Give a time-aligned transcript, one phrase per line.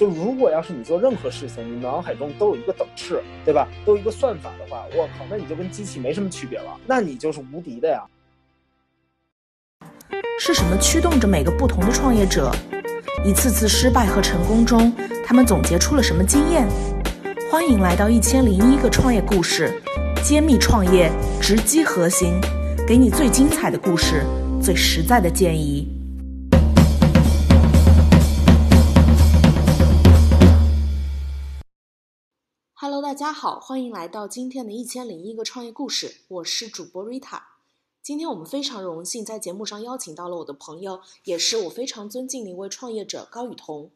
[0.00, 3.68] 就如果要是你做任何事情，你脑海中都有一个等式，对吧？
[3.84, 8.02] 都有一个算法的话，我靠，那你就跟机器没什么区别了，那你就是无敌的呀。
[10.38, 12.50] 是什么驱动着每个不同的创业者？
[13.26, 14.90] 一次次失败和成功中，
[15.22, 16.66] 他们总结出了什么经验？
[17.50, 19.82] 欢迎来到一千零一个创业故事，
[20.24, 21.12] 揭秘创业
[21.42, 22.40] 直击核心，
[22.88, 24.24] 给你最精彩的故事，
[24.62, 25.99] 最实在的建议。
[33.10, 37.42] 大家好，欢迎来到今天的一千零一个创业故事，我是主播 Rita。
[38.00, 43.90] 今天我们非常荣幸在节目上邀请到了我的朋友，也是我非常尊敬的一位创业者高雨桐。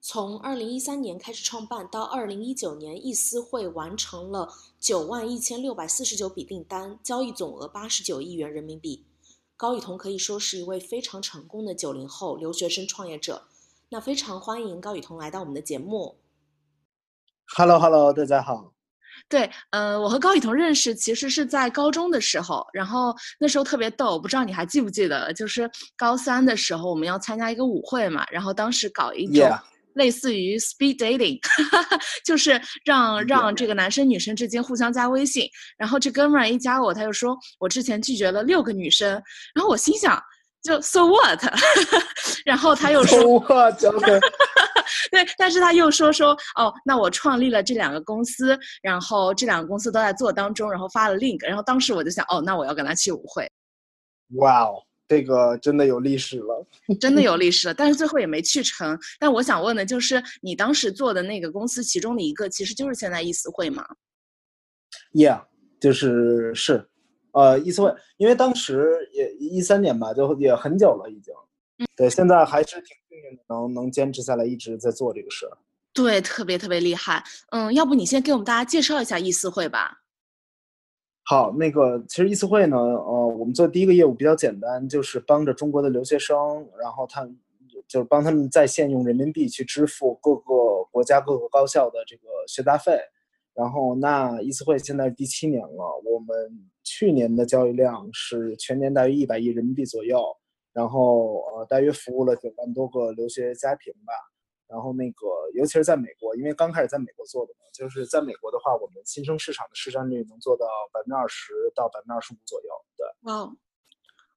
[0.00, 9.04] 从二零一三年开始创办，到二零一九年易思汇完成了九万一千六百四十九笔订单，交易总额八十九亿元人民币。
[9.58, 13.42] 高雨桐可以说是一位非常成功的九零后留学生创业者。
[13.90, 16.14] 那非常欢迎高雨桐来到我们的节目。
[17.56, 18.72] Hello，Hello，大家好。
[19.28, 25.32] 对，呃，我和高雨桐认识其实是在高中的时候，然后那时候特别逗，不知道你还记不记得？
[25.34, 29.48] 就是高三的时候，我们要参加一个舞会嘛，然后当时搞一种
[29.94, 31.38] 类似于 speed dating，
[32.26, 39.10] 就是让让这个男生女生之间互相加微信，然后这哥们儿一加我，他就说我之前拒绝了六个女生，
[39.54, 40.20] 然后我心想
[40.62, 41.40] 就 so what，
[42.44, 43.18] 然后他又说。
[45.14, 53.48] 对，但是他又说说哦，那我创立了这两个公司，然后这两个公司都在做当中，然后发了 link，然后当时我就想，哦，那我要跟他去舞会。
[54.38, 56.66] 哇哦，这个真的有历史了，
[57.00, 58.98] 真的有历史了，但是最后也没去成。
[59.20, 63.86] 但我想问的就是，你当时做的那个公司其中的一个，其实就是现在易思会吗
[65.12, 65.44] ？Yeah，
[65.78, 66.88] 就是是，
[67.32, 71.32] 呃，易思会，因为当时也一三年吧，就也很久了已经。
[71.96, 72.96] 对，现在还是挺
[73.48, 75.56] 能能坚持下来，一直在做这个事儿。
[75.92, 77.22] 对，特别特别厉害。
[77.50, 80.02] 嗯，要不你先给我们大家介绍一下易思会吧。
[81.22, 87.24] 好，那个其实易思会呢，呃，我们做第一个业务比较简单，就是帮着中国的留学生，然后他
[87.86, 92.98] 就是帮他们在线用人民币去支付各个国家各个高校的这个学杂费。
[93.54, 96.36] 然后那易思会现在第七年了，我们
[96.82, 100.20] 去年的交易量是全年大约一百亿人民币左右。
[100.74, 104.12] 然后呃，大约服务了九万多个留学家庭吧。
[104.66, 112.68] 然后那个，尤其是在美国，因为刚开始在美国做的嘛，就是在美国的话，我们新生市场的市占率能做到百分之二十到百分之二十五左右。
[112.96, 113.06] 对。
[113.30, 113.56] 哦，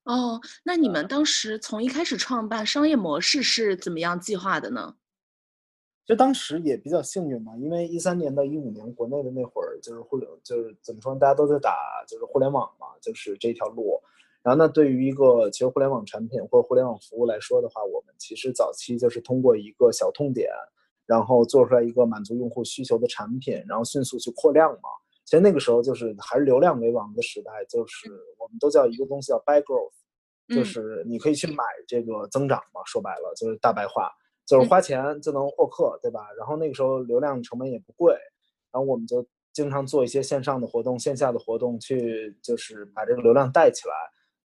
[0.04, 4.96] 哦，那你们当时从一开始创办商业模式是怎么样计划的呢？
[6.06, 14.00] 就当时也比较幸运嘛，因为一三年到一五年国内的那会儿，就是互联，就是怎么说，大家都在打就是互联网嘛，就是这条路。
[14.42, 20.48] 然后，那对于一个其实互联网产品或者互联网服务来说的话，我们其实早期就是通过一个小痛点，
[21.06, 24.88] 然后做出来一个满足用户需求的产品，然后迅速去扩量嘛。
[25.24, 29.92] 其实那个时候就是还是流量为王的时代，就是我们都叫一个东西叫 buy growth，
[30.54, 32.80] 就是你可以去买这个增长嘛。
[32.86, 34.10] 说白了就是大白话，
[34.46, 36.20] 就是花钱就能获客，对吧？
[36.38, 38.14] 然后那个时候流量成本也不贵，
[38.72, 43.94] 然后我们就经常做一些线上的活动、线下的活动，去就是把这个流量带起来。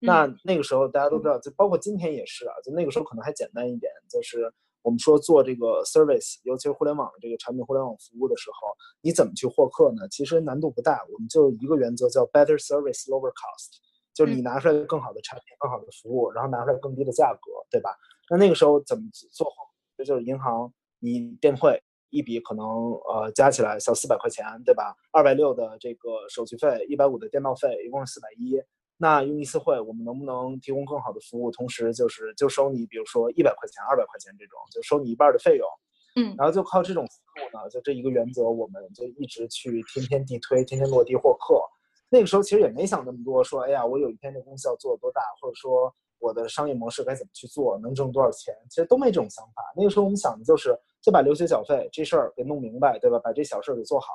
[0.06, 8.68] 那那个时候大家都知道，就包括今天也是啊，就那个时候可能还简单一点，就是我们说做这个 service，尤其是互联网这个产品、互联网服务的时候，
[9.02, 10.08] 你怎么去获客呢？
[10.10, 13.78] 其实难度不大，我们就一个原则叫 better service lower cost，
[14.14, 17.90] 就是你拿出来更好的产品、更好的服务，然后拿出来更低的价格，对吧？
[18.30, 19.48] 那那个时候怎么做？
[19.96, 24.94] 这就是银行，你电汇一笔可能呃加起来小四百块钱，对吧？
[25.12, 28.60] 二百六的这个手续费，一百五的电报费，一共是四百一。
[28.98, 31.52] 那用一次会，我们能不能提供更好的服务？
[31.52, 35.68] 同时就是就收你，比如说一百块钱、二百块钱这种，就收你一半的费用。
[36.16, 41.60] 嗯，然后就靠这种思路呢，就这一个原则，我们就一直去天天地推，天天落地获客。
[42.08, 49.64] 那个时候其实也没想那么多，说哎呀，我有一天这公司要做多大，或者说我的商业模式该怎么去做，能挣多少钱，其实都没这种想法。
[49.76, 53.20] 那个时候我们想的就是，就把留学缴费这事儿给弄明白，对吧？
[53.24, 54.08] 把这小事儿给做好。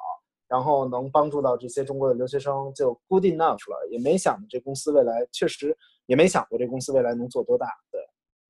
[0.49, 7.67] 然后能帮助到这些中国的留学生就 good enough 了，也没想这公司未来确实也没想过这公司未来能做多大。
[7.93, 8.00] 对，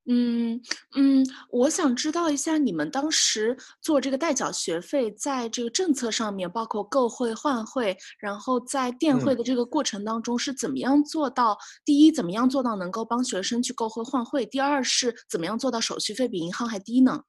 [0.06, 0.60] 嗯
[0.96, 11.58] 嗯，我想知道一下你们当时做这个代缴学费，在这个政策上面，包括购汇换汇，然后在电汇的这个过程当中是怎么样做到？
[11.84, 14.46] 第一，怎么样做到能够帮学生去购汇换汇？
[14.46, 17.22] 第二是怎么样做到手续费比银行还低呢？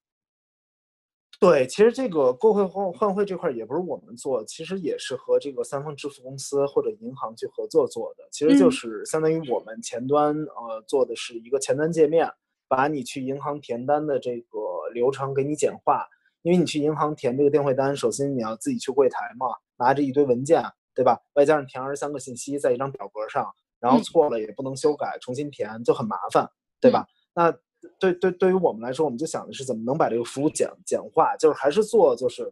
[1.39, 8.27] 对，其实这个购汇换换汇这块也不是我们做，其实也是和这个三方支付公司或者银行去合作做的。
[8.30, 12.30] 其实就是相当于我们前端呃做的是一个前端界面，
[12.68, 14.59] 把你去银行填单的这个
[14.94, 16.06] 流程给你简化。
[16.41, 19.47] 因为你去银行填这个电汇单，首先你要自己去柜台嘛，
[19.77, 20.63] 拿着一堆文件，
[20.95, 21.19] 对吧？
[21.33, 23.45] 外加上填二十三个信息在一张表格上，
[23.80, 26.50] 然后错了也不能修改，重新填就很麻烦，
[26.80, 27.06] 对吧？
[27.33, 27.53] 那
[27.99, 32.51] 对对对于我们来说，我们就想的是怎么能把这个服务简简化，就是还是做就是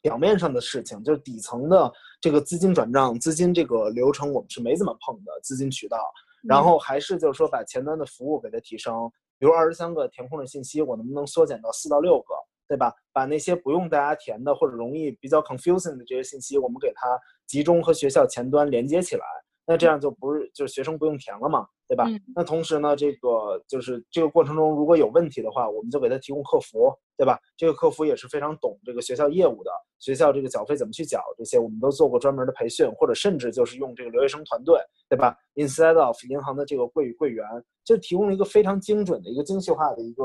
[0.00, 5.98] 表面上的事情，就是底层的这个资金转账、资金这个流程我们是没怎么碰的资金渠道，
[6.42, 12.34] 然后还是就是说把前端的服务给它提升，比如二十三个填空的信息，我能不能缩减到四到六个？
[12.68, 12.92] 对吧？
[13.12, 17.16] 把那些不用大家填的或者容易比较 confusing 的这些信息，我们给它
[17.46, 19.24] 集中和学校前端连接起来，
[19.66, 22.04] 那这样就不是就是学生不用填了嘛，对吧？
[22.34, 27.38] 那同时呢，这个就是这个过程中如果有问题的话，我们就给他提供客服，对吧？
[27.56, 34.78] 这个客服也是非常懂这个学校业务的，学校这个缴费怎么去缴这些，我们都做过专门的培训，或者甚至就是用这个留学生团队，
[35.08, 37.44] 对吧？Instead of 银行的这个柜柜员，
[37.84, 40.24] 就提供了一个非常精准的一个精细化的一个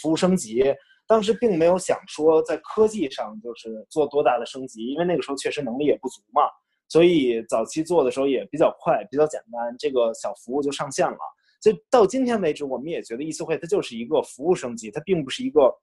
[0.00, 0.64] 服务升级。
[1.06, 6.42] 当时并没有想说在科技上就是做多大的升级，因为那个时候确实能力也不足嘛，
[6.92, 11.16] 所以早期做的时候也比较快，比较简单，这个小服务就上线了。
[11.58, 15.74] 就到今天为止，我们也觉得易思汇它就是一个服务升级，它并不是一个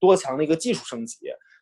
[0.00, 1.18] 多强的一个技术升级。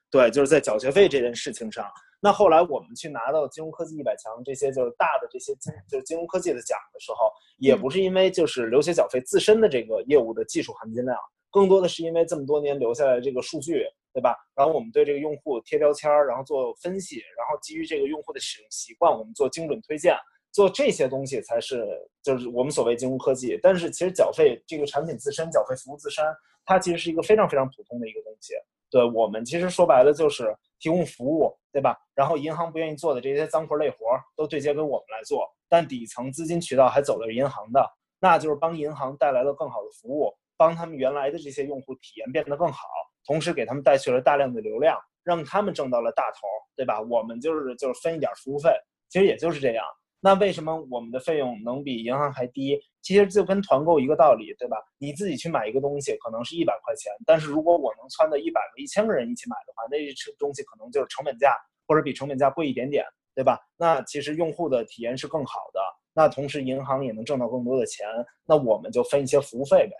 [0.09, 1.85] 对，就是在缴学费这件事情上。
[2.21, 7.29] 那后来我们去拿到金融科技一百强这些就是大的这些金就是金融科技的奖的时候，
[7.59, 11.19] 也不是因为就是留学缴费自身的这个业务的技术含金量。
[11.51, 14.37] 更多的是因为这么多年留下来的这个数据，对吧？
[14.55, 20.17] 然后我们对这个用户贴标签儿，然后做分析，然后基于这个用户的使用习惯，我们做精准推荐，
[20.53, 21.87] 做这些东西才是
[22.23, 23.59] 就是我们所谓金融科技。
[23.63, 26.25] 但是其实缴费这个产品自身，缴费服务自身，
[26.65, 28.55] 它其实是一个非常非常普通的一个东西。
[28.89, 31.97] 对我们其实说白了就是提供服务，对吧？
[32.15, 33.97] 然后银行不愿意做的这些脏活累活
[34.37, 37.85] 都对接给我们来做，但底层资金渠道还走的是银行的，
[38.21, 40.33] 那就是帮银行带来了更好的服务。
[40.57, 42.87] 帮他们原来的这些用户体验变得更好，
[43.27, 47.01] 同时给他们带去了大量的流量，让他们挣到了大头，对吧？
[47.01, 48.71] 我们就是就是分一点服务费，
[49.09, 49.85] 其实也就是这样。
[50.19, 52.81] 那为什么我们的费用能比银行还低？
[53.03, 54.77] 其实就跟团购一个道理，对吧？
[54.99, 61.55] 你自己去买一个东西可能是一百块钱，但是如果我能撺掇一百个、一千个人一起买的话，那这东西可能就是成本价
[61.87, 63.05] 或者比成本价贵一点点，
[63.35, 63.61] 对吧？
[63.77, 65.81] 那其实用户的体验是更好的，
[66.13, 68.09] 那同时银行也能挣到更多的钱，
[68.45, 69.95] 那我们就分一些服务费呗。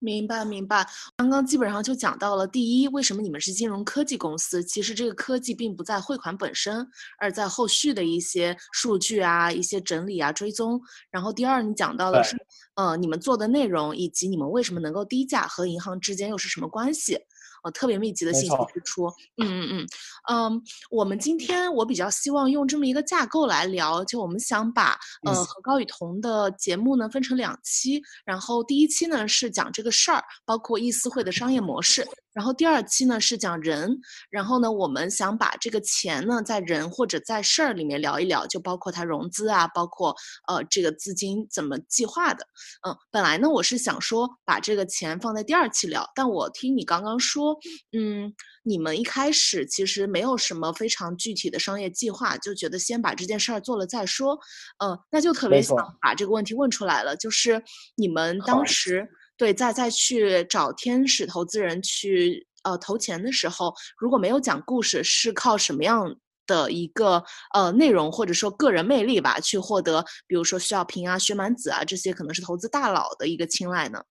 [0.00, 0.86] 明白明白，
[1.16, 4.62] 刚刚基本上就讲到了第一，为什么你们是金融科技公司？
[4.62, 6.86] 其实这个科技并不在汇款本身，
[7.18, 10.80] 而在后续的一些数据啊、一些整理啊、追踪。
[11.10, 12.36] 然后第二，你讲到的是，
[12.74, 17.18] 呃，你们做的内容以及你们为什么能够低价和银行之间又是什么关系？
[17.64, 19.06] 呃，特别密集的信息支出，
[19.38, 19.86] 嗯嗯嗯，
[20.30, 24.96] 嗯，我们今天我比较希望用这么一个架构来聊，就我们想把
[25.26, 25.48] 呃。
[25.48, 32.06] 和高雨桐的节目呢分成两期，然后第一期呢是讲这个事儿，包括易思会的商业模式。
[32.38, 33.98] 然后第二期呢是讲人，
[34.30, 40.14] 然后呢我们想把这个钱呢在人或者在事儿里面聊一聊，就包括它融资啊，包括
[40.46, 42.46] 呃这个资金怎么计划的。
[42.86, 47.58] 嗯，本来呢我是想说把这个钱放在第二期聊，但我听你刚刚说，
[47.90, 48.32] 嗯，
[48.62, 54.38] 你们一开始其实没有什么非常具体的商业计划，就觉得先把这件事儿做了再说。
[54.78, 57.64] 嗯，那就特别想把这个问题问出来了，就是
[57.96, 59.08] 你们当时。
[59.38, 66.14] 对，再再去找天使投资人去呃投钱的时候，如果没有讲故事，是靠什么样
[66.46, 67.22] 的一个
[67.54, 74.02] 呃内容或者说个人魅力吧，去获得，比如说徐小平啊、薛蛮子啊这些可能是投资大佬的一个青睐呢？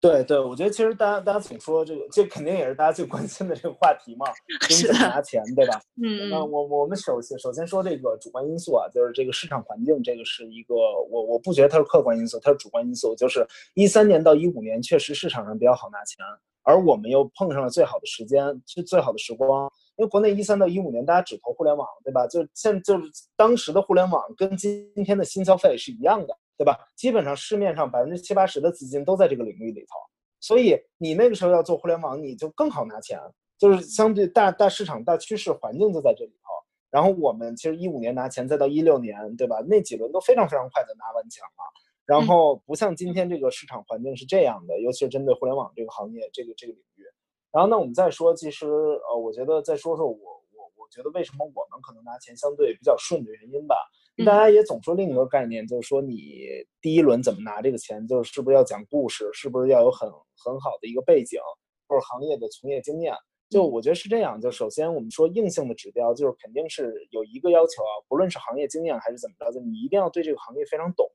[0.00, 4.26] 对对，我觉得其实大家大家总说这个，这肯定也是大家最关心的这个话题嘛，
[4.70, 5.80] 你怎么拿钱，对吧？
[6.00, 10.74] 嗯那我我们首先首先说这个主观因素啊，就是这个市场环境，这个是一个
[11.10, 13.12] 我我不觉得它是客观因素，它是主观因素。
[13.16, 16.24] 就是一三年到一五年，确实市场上比较好拿钱，
[16.62, 19.68] 而我们又碰上了最好的时间，是最好的时光。
[19.96, 22.24] 因为国内一三到一五年，大家只投互联网，对吧？
[22.28, 23.02] 就现就是
[23.34, 26.38] 当时的互联网跟今天的新消费是一样的。
[26.58, 26.76] 对吧？
[26.96, 29.96] 基本上市面上百分之七八十的资金都在这个领域里头，
[30.40, 33.16] 所以你那个时候要做互联网，你就更好拿钱，
[33.56, 36.48] 就是相对大大市场大趋势环境就在这里头。
[36.90, 39.60] 然后我们其实一五年拿钱，再到一六年，对吧？
[39.68, 41.64] 那几轮都非常非常快的拿完钱了。
[42.04, 47.04] 然后不像今天这个市场环境是这样的，尤其是针对互联网这个行业这个这个领域。
[47.52, 53.76] 然后那我们再说，其实呃，我觉得再说说我我我觉得为什么我们可能拿钱相对比较顺的原因吧。
[54.24, 56.46] 大家也总说另一个概念，就是说你
[56.80, 61.40] 第一轮怎么拿这个钱，就是是不是要讲故事，是不是要有很很好的一个背景
[61.86, 63.14] 或者行业的从业经验？
[63.48, 64.40] 就我觉得是这样。
[64.40, 71.10] 就首先我们说硬性的指标，就是肯定是有一个要求啊，不论是行业经验还是怎么着，就你一定要对这个行业非常懂，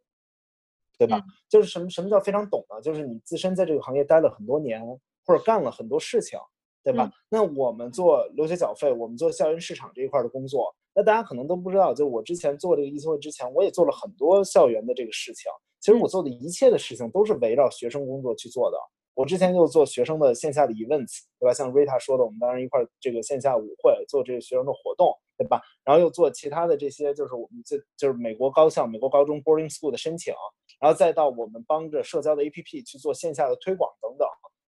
[0.98, 1.22] 对吧？
[1.48, 2.82] 就是什么什么叫非常懂呢？
[2.82, 4.82] 就是你自身在这个行业待了很多年，
[5.26, 6.40] 或者干了很多事情，
[6.84, 7.12] 对吧？
[7.30, 15.52] 那我们做留学缴费，我们做校园市场这一块的工作，那大家可能都不知道，就我之前做这个议会之前，我也做了很多校园的这个事情。
[15.80, 18.78] 其实我做的一切的事情都是围绕学生工作去做的。
[19.16, 21.54] 我之前就做学生的线下的 events，对吧？
[21.54, 25.62] 像 Rita 说的，我们当时一块这个线下舞会，做这个学生的活动，对吧？
[25.84, 30.34] 然后又做其他的这些，就是我们这就是美国高校、美国高中 boarding school 的申请，
[30.80, 34.28] 然后再到我们帮着社交的 APP 去做线下的推广等等，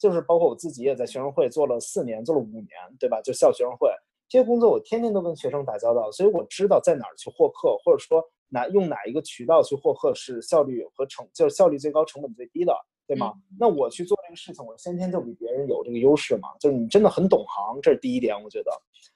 [0.00, 2.68] 就是包括我自己也在学生会做了四年，做了五年，
[2.98, 3.20] 对吧？
[3.22, 3.88] 就校学生会
[4.28, 12.74] 这些工作，我天天都跟学生打交道，所以我知道在哪儿去获客，或者说哪用哪一个渠道去获客是效率和成就是效率最高、成本最低的。
[13.06, 13.34] 对吗？
[13.60, 16.48] 那我去做这个事情，我先天就比别人有这个优势嘛。
[16.58, 18.72] 就是你真的很懂行，这是第一点，我觉得。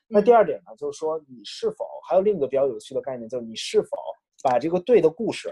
[0.06, 3.96] 那第二点呢，就是说你是否还有另一个比较有趣的概念，就是你是否
[4.42, 5.48] 把这个对的故事，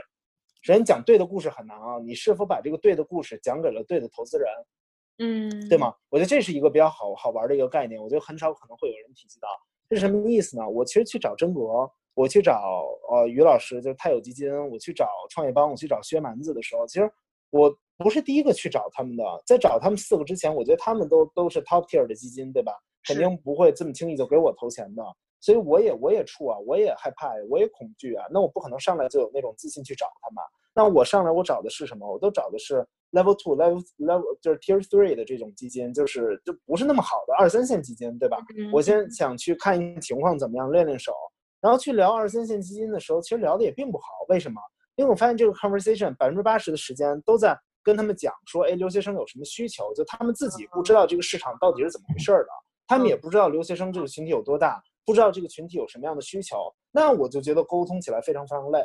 [0.61, 1.99] 首先讲对的故事很难啊。
[2.05, 4.47] 你是否把这个对的故事讲给了对的投资人？
[5.19, 5.95] 嗯，对吗？
[6.11, 8.01] 我觉得这是一个比较好好玩的一个概念。
[8.03, 9.49] 我觉得很少可能会有人提及到，
[9.89, 10.69] 这是什么意思呢？
[10.69, 11.61] 我其实去找真格，
[12.15, 17.11] 我去找呃于老师，就是泰有基金，我去找创业邦，我去找薛蛮子的时候，其实
[17.51, 17.77] 我。
[17.99, 22.71] 不是第一个去找他们的，在找他们四个之前，我觉得他们都都是 top tier 的基金，对吧？
[23.09, 25.03] 肯定不会这么轻易就给我投钱的，
[25.41, 28.27] 所以我也我也怵啊，我也害怕，我也恐惧啊。
[28.31, 30.45] 那我不可能上来就有那种自信去找他们。
[30.75, 32.07] 那我上来我找的是什么？
[32.07, 38.39] 我都找的是 level two level level 就是 tier three 的这种基金，就是就不是那么好的二三线基金，对吧？
[38.73, 41.13] 我先想去看一情况怎么样，练练手，
[41.61, 44.05] 然后去聊二三线基金的时候，其实聊的也并不好。
[44.29, 44.61] 为什么？
[44.97, 47.59] 因为我发现这个 conversation 百分之八十的时间都在。
[47.87, 49.95] 跟他们讲说，哎，留学生有什么需求？
[49.95, 52.49] 就他们自己不知道这个市场到底是怎么回事的，
[52.85, 56.57] 他们也不知道留学生这个群体有多大，不知道这个群体有什么样的需求，
[56.91, 58.85] 那我就觉得沟通起来非常非常累，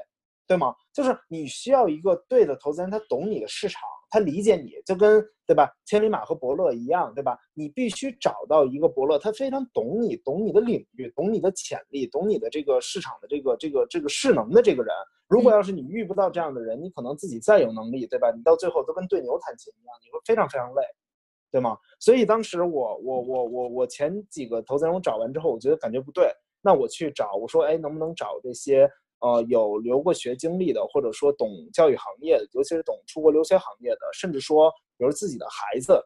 [0.51, 0.75] 对吗？
[0.91, 3.79] 就是你需要一个对的投资人，他懂你的市场。
[4.10, 5.72] 他理解你就跟对吧？
[5.86, 7.38] 千里马和伯乐一样，对吧？
[7.53, 14.93] 你必须找到一个伯乐，他非常懂你，懂你的领域，懂你的潜力，懂你的这个市场的这个这个这个势能的这个人。
[15.29, 18.29] 如果要是你遇不到这样的人，你可能自己再有能力，对吧？
[18.36, 20.81] 你到最后都跟对牛弹琴一样，你会非常非常累，
[21.50, 21.77] 对吗？
[21.98, 26.29] 所以当时我我我我我前几个投资人我找完之后，我觉得感觉不对，
[26.62, 28.91] 那我去找我说，哎，能不能找这些？
[29.22, 36.04] 呃，有留过学经历的，或者说懂教育行业的，尤其是懂出国留学行业的，甚至说，比如自己的孩子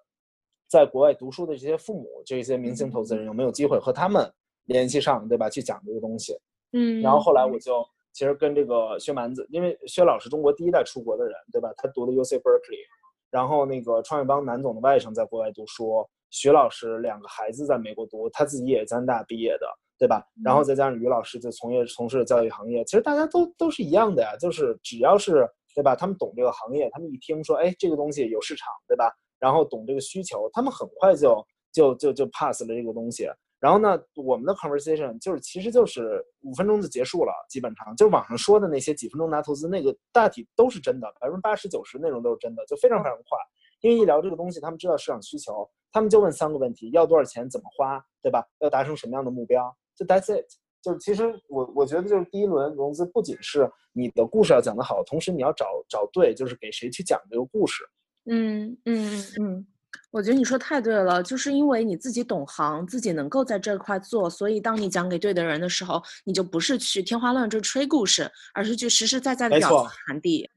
[0.68, 4.30] 在国外读书的这些父母，这些明星投资人有没有机会和他们
[4.66, 5.50] 联系上，对吧？
[5.50, 6.38] 去讲这个东西。
[6.74, 7.02] 嗯。
[7.02, 11.74] 然后后来我就其实跟这个薛蛮子，因为薛老师中国第一代出国的人，对吧？
[11.78, 12.84] 他读的 U C Berkeley，
[13.32, 19.68] 然后那个创业邦南总的外甥在国外读书，徐老师两个孩子在美国读，他自己也是加拿大毕业的。
[19.98, 20.26] 对吧？
[20.44, 29.12] 然后再加上于老师就从业从事教育行业，其实大家都都是一样的呀，就是只要是对吧，他们懂这个行业，他们一听说哎这个东西有市场，对吧？
[29.40, 33.30] 然后懂这个需求，他们很快就就就就 pass 了这个东西。
[33.60, 43.38] 然后呢，我们的 conversation 就是其实就是五分钟就结束了，基本上就是网上说的那些几分钟拿投资那个大体都是真的，百分之八十九十内容都是真的，就非常非常快。
[43.82, 47.50] 因为一聊这个东西，他们知道市场需求，他们就问三个问题：要多少钱？
[47.50, 48.04] 怎么花？
[48.22, 48.46] 对吧？
[48.60, 49.76] 要达成什么样的目标？
[49.96, 50.46] 就 that's it，
[50.82, 57.84] 就是其实我我觉得就是第一轮融资不仅是你的故事要讲得好，同时你要找找对，就是给谁去讲这个故事。
[58.26, 59.68] 嗯嗯嗯，
[60.12, 70.50] 我觉得你说太对了，就是因为你自己懂行，自己能够在这块做，所以当你讲给对的人的时候，你就不是去天花乱坠吹故事，而是去实实在在的表达传递。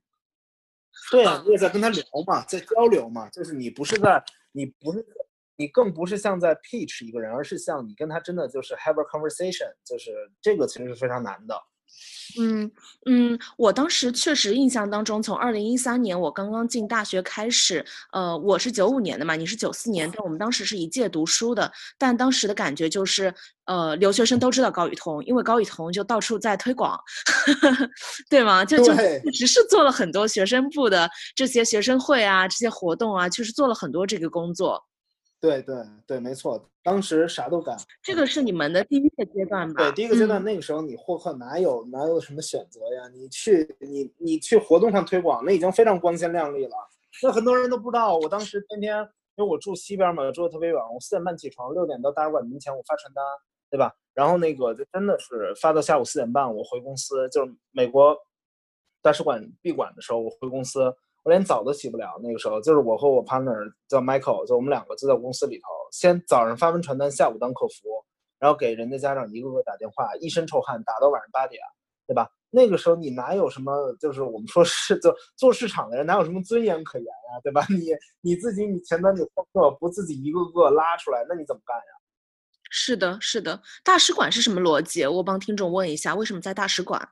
[1.10, 5.06] 对啊，你也在跟他聊嘛，在交流嘛，就是你不是在你不是。
[5.58, 11.54] 你更不是像在 pitch 一个人，而是像你跟他真的就是 have a conversation，就是这个其实是非常难的。
[12.38, 12.70] 嗯
[13.06, 23.34] 嗯，我当时确实印象当中，从二零一三年我刚刚进大学开始，呃，我是九五年的嘛，你是九四年，但我们当时是一届读书的，但当时的感觉就是，
[23.64, 26.96] 呃，留学生都知道高宇通，因为高宇通就到处在推广，
[28.28, 28.64] 对吗？
[28.64, 28.94] 就就
[29.32, 34.87] 只是做了很多学生部的这些学生会啊，这些活动啊，确实做了很多这个工作。
[35.40, 35.76] 对对
[36.06, 37.76] 对，没错，当时啥都干。
[38.02, 39.84] 这个是你们的第一个阶段吧？
[39.84, 43.08] 对，第一个阶段，那个时候你获客哪有哪有什么选择呀？
[43.14, 46.76] 你去你你去活动上推广，那已经非常光鲜亮丽了。
[47.22, 48.98] 那很多人都不知道，我当时天天，
[49.36, 53.24] 因为我住西边嘛，住的特别远，我四点半起床，六点到大使馆门前，我发传单，
[53.70, 53.94] 对吧？
[54.14, 58.16] 然后那个就真的是发到下午四点半，我回公司，就是美国
[59.00, 60.92] 大使馆闭馆的时候，我回公司。
[61.28, 63.54] 我连澡都洗不了，那个时候就是我和我 partner
[63.86, 68.02] 叫 Michael，就我们两个就在公司里头，先早上发完传单，下午当客服，
[68.38, 71.60] 然后给人家家长一个个打电话，一身臭汗打到晚上八点，
[72.06, 72.26] 对吧？
[72.48, 77.60] 那个时候你哪有什么，就是我们说是做做市场的人哪有什么尊严可言呀，对吧？
[77.68, 77.88] 你
[78.22, 81.92] 你自己你前端你获客不自己一个个拉出来，那你怎么干呀？
[82.70, 83.60] 是的，是的。
[83.84, 85.04] 大使馆是什么逻辑？
[85.04, 87.06] 我帮听众问一下，为什么在大使馆？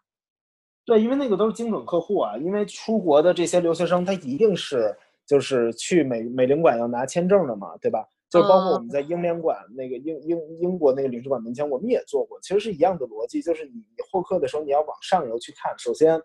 [0.87, 2.37] 对，因为那个都是精准客户啊。
[2.39, 8.07] 因为出国的这些留学生，他一定是就是去美美领馆要拿签证的嘛，对吧？
[8.29, 15.73] 就包括我们在英联馆那个英英英国那个领事馆门前，我们也做过，其实是一样的逻辑，就是你获客的时候，你要往上游去看。
[15.79, 16.21] 首先，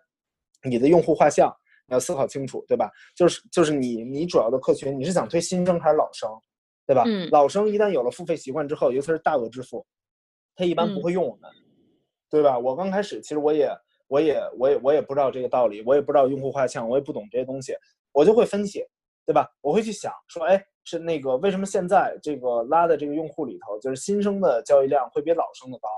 [0.64, 1.52] 你的用户画像
[1.86, 2.90] 你要思考清楚，对吧？
[3.16, 6.28] 就是就是你你主要的客群，你是想推新生还是老生，
[6.86, 7.04] 对吧？
[7.06, 7.28] 嗯。
[7.30, 9.84] 老生一旦有了付费习惯之后，尤其是大额支付，
[10.56, 11.50] 他一般不会用我们，
[12.28, 12.58] 对吧？
[12.58, 13.70] 我刚开始其实我也
[14.12, 17.74] 我也我也我也不知道这个道理，我也不知道用户画像，我也不懂这些东西，
[18.12, 18.84] 我就会分析，
[19.24, 19.48] 对吧？
[19.62, 20.62] 我会去想说，哎。
[20.84, 25.88] 是那个为什么现在这个拉的这个用户里头，就是新生的交易量会比老生的高？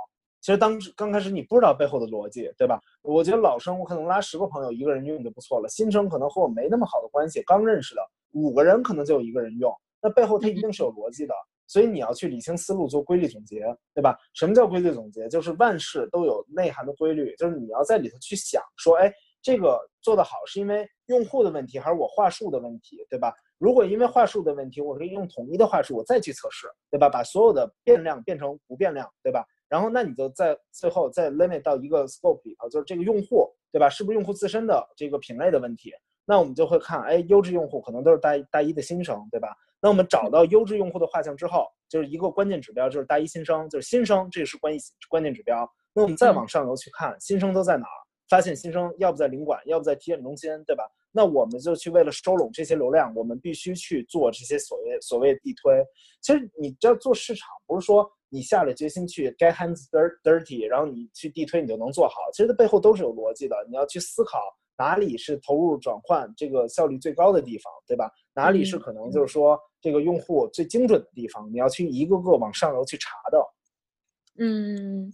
[0.43, 2.79] 其实当时刚开始你不知道背后的逻辑，对吧？
[3.01, 8.03] 我觉得老生我可能拉十个朋友一个人用就不错了，新生可能和我没那么好的关系，刚认识的
[8.33, 11.35] 五个人可能就有一个人用，那背后它一定是有逻辑的。
[11.75, 14.17] 所以你要去理清思路，做规律总结，对吧？
[14.33, 15.29] 什么叫规律总结？
[15.29, 19.13] 就是万事都有内涵的规律，就是你要在里头去想说，哎，
[19.43, 23.35] 这个做得好是因为用户的问题，还是我话术的问题，对吧？
[23.59, 27.09] 如果因为话术的问题，我可以用统一的话术，我再去测试，对吧？
[27.09, 29.45] 把所有的变量变成不变量，对吧？
[29.69, 33.89] 然后那你就在最后再 limit 到一个 scope 里头，就是这个用户，对吧？
[33.91, 35.93] 是不是用户自身的这个品类的问题？
[36.25, 39.49] 那我们就会看，哎，优质用户可能都是大大一的新生，对吧？
[39.81, 44.75] 那我们找到优质用户的画像之后，就是一个关键指标，就是大一新生，就是新生，这是关
[45.11, 45.69] 关键指标。
[45.93, 47.99] 那我们再往上游去看，新生都在哪儿？
[48.31, 50.83] 发现新生要不在领馆，要不在体检中心，对吧？
[51.13, 55.85] 那我们就去为了收拢这些流量，我们必须去做这些所谓所谓地推。
[56.23, 59.87] 其实你要做市场，不是说你下了决心去 get hands
[60.25, 62.15] dirty，然后你去地推你就能做好。
[62.33, 63.55] 其实它背后都是有逻辑的。
[63.69, 64.39] 你要去思考
[64.77, 68.11] 哪里是投入转换这个效率最高的地方，对吧？
[68.35, 74.45] 哪里是可能就是说这个用户最精准的地方，你要去一个个往上游去查的。
[74.45, 75.13] 嗯。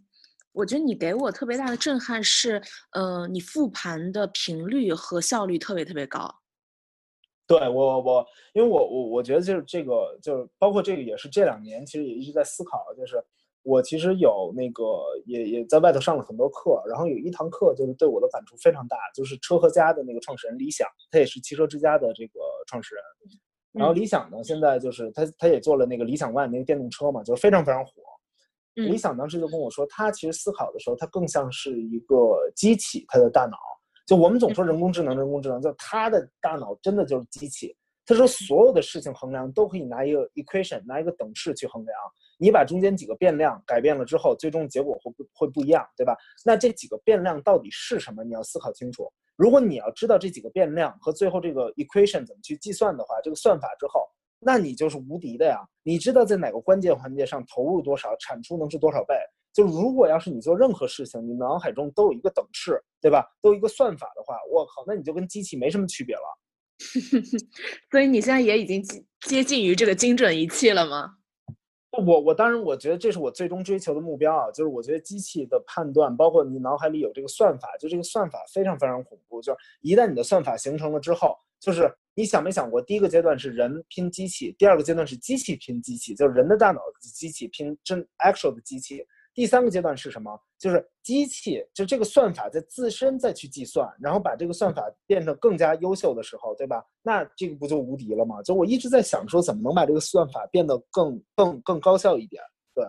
[0.52, 6.29] 我觉得你给我特别大的震撼是，呃，你复盘的频率和效率特别特别高。
[7.46, 13.25] 对我我，因为我我我觉得就是这个，就是包括这个也是这两年其实也一直在思考，就是
[13.62, 14.85] 我其实有那个
[15.27, 23.05] 也也在外头上了很多课，然后有一堂课就是对我的感触非常大，就是车和家的那个创始人李想，他也是汽车之家的这个创始人。
[23.73, 27.92] 然后李想呢，现在就是他他也做了那个理想 ONE 那个电动车嘛，就是非常非常火。
[28.75, 32.16] 李想当时就跟我说，他其实思考的时候，他更像是一个
[32.57, 33.57] 机器，他的大脑。
[34.07, 37.77] 就我们总说人工智能，人工智能，就他的大脑真的就是机器。
[38.11, 41.96] 他说，所有的事情衡量都可以拿一个 equation，拿一个等式去衡量。
[42.40, 46.16] 你把中间几个变量改变了之后，最终结果会不会不一样，对吧？
[46.44, 48.25] 那这几个变量到底是什么？
[48.25, 49.09] 你要思考清楚。
[49.37, 54.05] 如果你要知道这几个变量和最后这个 equation 怎么去计算的话，这个算法之后。
[54.42, 55.61] 那你就是无敌的呀！
[55.83, 59.14] 你知道在哪个关键环节上投入多少，产出能是多少倍？
[59.53, 63.23] 就如果要是你做任何事情，你脑海中都有一个等式，对吧？
[63.42, 66.23] 都有一个算法的话，我靠，那你就跟机器没什么区别了。
[67.90, 68.83] 所以你现在也已经
[69.21, 71.14] 接近于这个精准仪器了吗？
[71.93, 74.51] 我我当然，我觉得这是我最终追求的目标啊！
[74.51, 79.43] 就是我觉得机器的判断，包括你脑海里有这个算法，就这个算法非常非常恐怖。
[79.43, 81.93] 就是一旦你的算法形成了之后，就是。
[82.12, 89.03] 你想没想过，第一个阶段是人拼机器，第二个阶段是机器拼机器，就是人的大脑机器拼真 actual 的机器。
[89.33, 90.38] 第三个阶段是什么？
[90.61, 96.85] 就是机器就这个算法在自身再去计算，然后把这个算法变得更加优秀的时候，对吧？
[97.03, 98.42] 那这个不就无敌了吗？
[98.42, 102.42] 就我一直在想说，怎么能把这个算法变得更更更高效一点？
[102.75, 102.85] 对。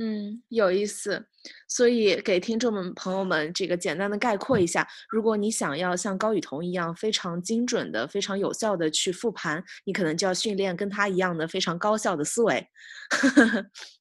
[0.00, 1.26] 嗯，有意思，
[1.68, 12.64] 所以给听众们朋友们这个简单的概括一下：如果你想要像高雨桐一样非常精准的、非常有效的去复盘，你可能就要训练跟他一样的非常高效的思维。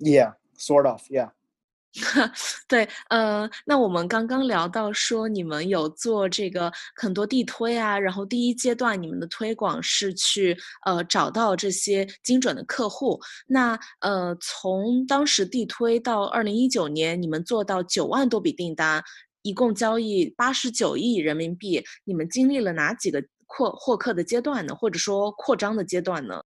[0.00, 1.02] Yeah, sort of.
[1.10, 1.30] Yeah.
[2.68, 13.20] 对，呃，那我们刚刚聊到说你们有做这个很多地推啊，然后第一阶段你们的推广是去呃找到这些精准的客户。
[13.48, 19.02] 那呃，从当时地推到二零一九年，你们做到九万多笔订单，
[19.42, 24.76] 一共交易八十九亿人民币，你们经历了哪几个扩获客的阶段呢？
[24.76, 26.40] 或者说扩张的阶段呢？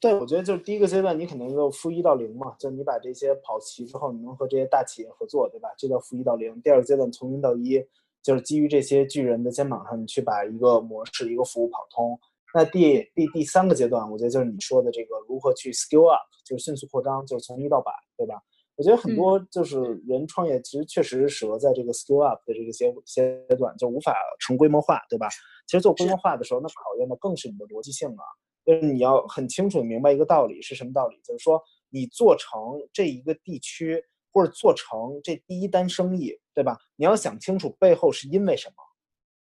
[0.00, 5.68] 对，我觉得就是第一个阶段，你肯定就负一到零嘛，就你把这些跑齐之后，你能和这些大企业合作，对吧？
[5.76, 6.58] 这叫负一到零。
[6.62, 7.84] 第二个阶段从零到一，
[8.22, 12.18] 就是基于这些巨人的肩膀上，你去把一个模式、一个服务跑通。
[12.54, 18.40] 那第第第三个阶段，我觉得就是你说的这个如何去 scale up，就是迅速扩张，就是从一到百，对吧？
[18.76, 25.28] 我觉得很多就是人创业，其实确实适合在这个 scale up 的这个阶阶段，就无法成规模化，对吧？
[25.66, 28.24] 其实做规模化的时候，那考验的更是你的逻辑性啊，
[28.64, 32.60] 就是你要很清楚明白一个道理是什么道理，就是说你做成
[32.92, 36.76] 这一个地区或者做成这第一单生意，对吧？
[36.96, 38.74] 你要想清楚背后是因为什么。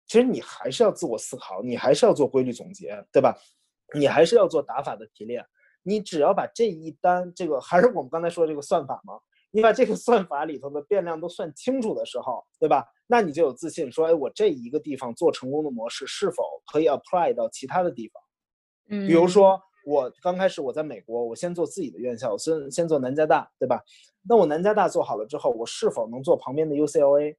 [0.08, 3.36] 其实你还是要自我思考，你还是要做规律总结，对吧？
[3.96, 5.46] 你还是要做打法的提炼。
[5.84, 9.20] 你只要把这一单，这个还是我们刚才说的这个算法吗？
[9.52, 12.86] 你把这个算法里头的变量都算清楚的时候，对吧？
[13.06, 18.23] 那你就有自信说，哎，我这一个地方做成功的模式是否可以 apply 到其他的地方？
[18.89, 23.82] 嗯，比如说我刚开始我在美国，我先做自己的院校，先先做南加大，对吧？
[24.28, 27.36] 那我南加大做好了之后，我是否能做旁边的 UCLA，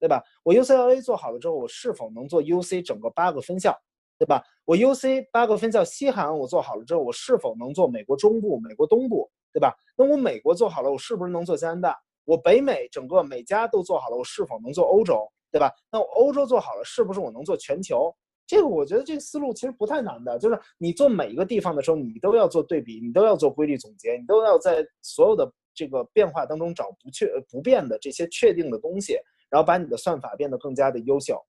[0.00, 0.22] 对吧？
[0.42, 3.76] 我 UCLA 做好了之后，我是否能做 UC 整个八个分校？
[4.18, 4.42] 对吧？
[4.64, 9.30] 我 UC 八个分校，西海岸我做好了之后，我是否能做美国中部、美国东部？
[9.52, 9.74] 对吧？
[9.96, 11.98] 那我美国做好了，我是不是能做加拿大？
[12.24, 15.30] 我北美整个美加都做好了，我是否能做欧洲？
[15.52, 15.70] 对吧？
[15.92, 18.12] 那我欧洲做好了，是不是我能做全球？
[18.46, 29.14] 这个我觉得这个思路其实不太难的，就是你做每一个地方的时候，你都要做对比，你都要做规律总结，你都要在所有的这个变化当中找不确不变的这些确定的东西，
[29.50, 31.44] 然后把你的算法变得更加的优秀。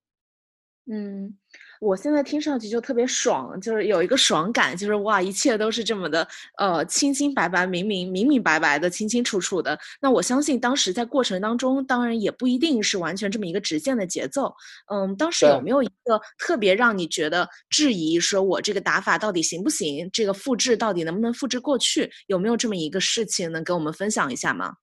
[0.90, 1.36] 嗯，
[1.80, 9.78] 我现在听上去就特别爽，就是有一个爽感，就是哇，一切都是这么的，呃，清清白白、明明明明白白的、清清楚楚的。
[10.00, 14.54] 那我相信当时在过程当中，当然也不一定是完全这么一个直线的节奏。
[14.92, 20.08] 嗯，当时有没有一个特别让你觉得质疑，说我这个打法到底行不行？
[20.12, 22.10] 这个复制到底能不能复制过去？
[22.26, 24.74] 有没有这么一个事情能跟我们分享一下吗？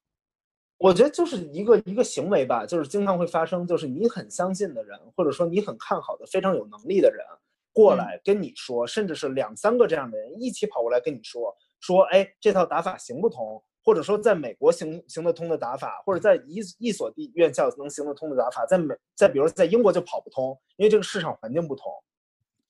[0.77, 7.25] 我觉得就是一个一个行为吧，就是经常会发生，就是你很相信的人，或者说你很看好的非常有能力的人，
[7.71, 21.91] 过来跟你说，甚至是两三个这样的人一起跑过来跟你说，说，哎，这套打法行不通，或者说在美国行行得通的打法，或者在一一所地院校能行得通的打法，在美在比如在英国就跑不通，因为这个市场环境不同，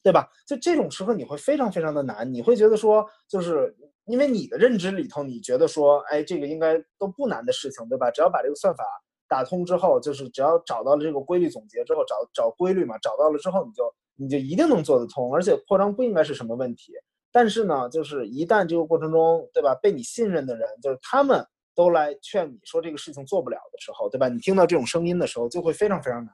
[0.05, 0.29] 对吧？
[0.45, 3.75] 就这种时候你会非常非常的难，你会觉得说，就是。
[4.07, 8.11] 因为你的认知里头，你觉得说，哎，这个应该都不难的事情，对吧？
[8.11, 8.83] 只要把这个算法
[9.27, 16.93] 打通之后，就是只要找到了这个规律总结之后，找找规律嘛，找到了之后，你就你就一定能做得通，而且扩张不应该是什么问题。
[17.31, 19.73] 但是呢，就是一旦这个过程中，对吧？
[19.81, 24.29] 被你信任的人，就是他们都来劝你说这个事情做不了的时候，对吧？
[24.29, 26.31] 你听到这种声音的时候，就会非常非常难。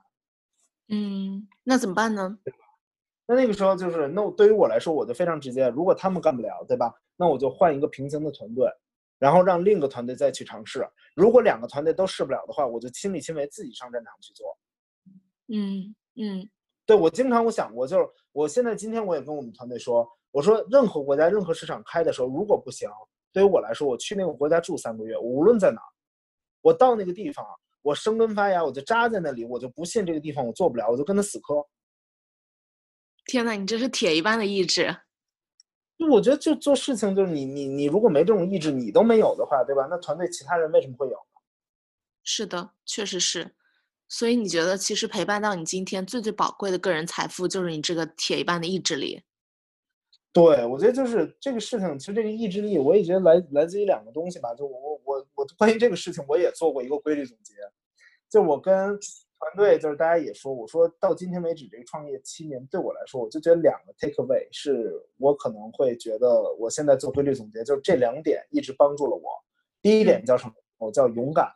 [0.90, 2.38] 嗯，那怎么办呢？
[3.32, 5.70] 那那个时候就是，那对于我来说，我就非常直接。
[5.70, 6.94] 如果他们干不了，对吧？
[7.16, 8.68] 那我就换一个平行的团队，
[9.18, 10.86] 然后让另一个团队再去尝试。
[11.16, 14.58] 如果两个团队都试不了的话，我就亲力亲为自己上战场去做。
[15.48, 16.50] 嗯嗯，
[16.86, 22.90] 对我经常我想过，就是我现在今天我也跟我们团队说，我说任何国家任何市场开的时候，如果不行，
[23.32, 25.80] 对于我来说，我去那个国家住三个月，我无论在哪，
[26.62, 27.46] 我到那个地方，
[27.82, 31.66] 我生根发芽，我就扎在那里，我就不信这个地方我做不了，我就跟他死磕。
[33.32, 34.98] 天呐，你这是铁一般的意志。
[35.98, 39.88] 就我觉得，就做事情，就是你你你，如果没这种意志，你都没有的话，对吧？
[39.90, 41.16] 那团队其他人为什么会有？
[42.24, 43.52] 是的，确实是。
[44.10, 49.22] 所以你觉得，其实陪伴到你今天最最宝贵的个人财富，就是你这个铁一般的意志力。
[50.34, 54.54] 对，我觉得就是这个事情，其实这个意志力，我也觉得来来自于两个东西吧。
[54.54, 57.54] 就我我我关于这个事情，我也做过一个规律总结。
[58.30, 59.00] 就我跟。
[59.42, 69.24] 团队就是大家也说，我说到今天为止，这个创业七年对我来说，我就觉得两个 take away 是我可能会觉得我现在做规律总结，就是这两点一直帮助了我。
[69.82, 70.54] 第一点叫什么？
[70.78, 71.52] 我叫勇敢。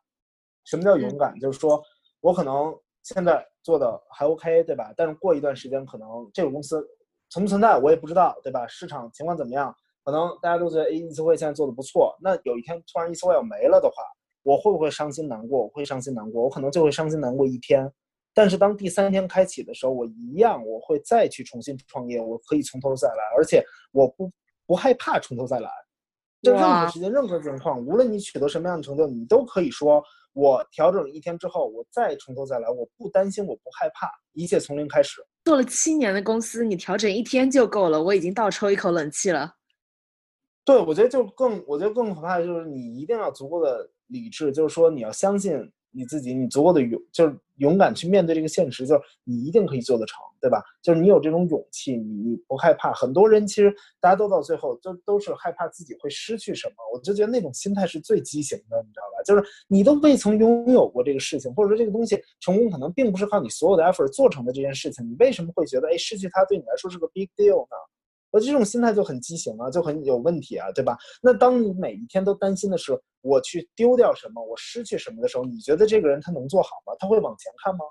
[0.63, 1.39] 什么叫勇敢？
[1.39, 1.79] 就是说
[2.21, 4.91] 我可能现在做的还 OK，对吧？
[4.97, 6.83] 但是过一段时间，可能这个公司
[7.29, 8.65] 存不存在我也不知道，对吧？
[8.65, 9.71] 市场情况怎么样？
[10.03, 12.17] 可能大家都觉得，哎，易思会现在做的不错。
[12.19, 13.95] 那有一天突然易思会要没了的话。
[14.45, 15.63] 我会不会伤心难过？
[15.63, 17.91] 我会伤心难过，我可能就会伤心难过一天。
[18.31, 24.31] 但是当第三天开启的时候，我一样我会再去重新创业，我可以从头再来，而且我不
[24.67, 25.69] 不害怕从头再来。
[26.43, 30.03] 就任何时间、任何情况，无论你取得什么样的成就，你都可以说
[30.33, 35.25] 我调整一天之后，我再从头再来，我不担心，我不害怕，一切从零开始。
[35.45, 39.55] 做了七年的公司，你调整一天就够了，我已经倒抽一口冷气了。
[40.63, 43.89] 对，我觉得就更，我觉得更可怕的就是你一定要足够的。
[44.07, 50.61] 理智就是说，你要相信你自己，你足够的勇，就是勇敢去面对这个现实，就是你一定可以做得成，对吧？
[50.81, 52.91] 就是你有这种勇气，你你不害怕。
[52.93, 59.23] 很多人其实大家都到最后都都是害怕自己会失去什么，我就觉得那种心态是最畸形的，你知道吧？
[59.25, 67.75] 就是你都未曾拥有过这个事情，或者说这个东西成功可能并不是靠你所有的 effort 做成的这件事情，你为什么会觉得哎失去它对你来说是个 big deal 呢？
[68.35, 70.97] 我这种心态就很畸形啊，就很有问题啊，对吧？
[71.23, 76.93] 那当你每一天都担心的是我去丢掉什么，我失去什么的时候，你觉得这个人他能做好吗？
[76.99, 77.85] 他会往前看吗？